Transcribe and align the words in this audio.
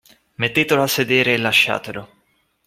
“Mettetelo 0.37 0.81
a 0.81 0.87
sedere 0.87 1.35
e 1.35 1.37
lasciatelo. 1.37 2.09